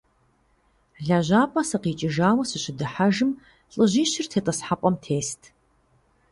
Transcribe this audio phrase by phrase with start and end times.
[1.05, 3.31] ЛэжьапӀэ сыкъикӀыжауэ сыщыдыхьэжым,
[3.77, 5.41] лӏыжьищыр тетӀысхьэпӀэм тест.